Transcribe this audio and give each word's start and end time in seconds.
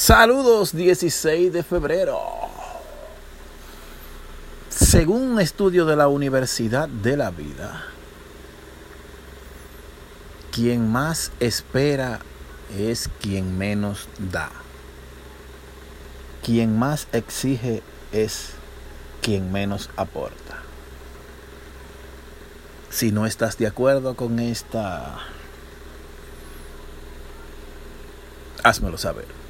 Saludos 0.00 0.76
16 0.76 1.52
de 1.52 1.64
febrero. 1.64 2.20
Según 4.70 5.32
un 5.32 5.40
estudio 5.40 5.86
de 5.86 5.96
la 5.96 6.06
Universidad 6.06 6.88
de 6.88 7.16
la 7.16 7.32
Vida, 7.32 7.84
quien 10.52 10.90
más 10.92 11.32
espera 11.40 12.20
es 12.78 13.10
quien 13.20 13.58
menos 13.58 14.08
da. 14.30 14.50
Quien 16.44 16.78
más 16.78 17.08
exige 17.12 17.82
es 18.12 18.50
quien 19.20 19.50
menos 19.50 19.90
aporta. 19.96 20.62
Si 22.88 23.10
no 23.10 23.26
estás 23.26 23.58
de 23.58 23.66
acuerdo 23.66 24.14
con 24.14 24.38
esta, 24.38 25.18
házmelo 28.62 28.96
saber. 28.96 29.47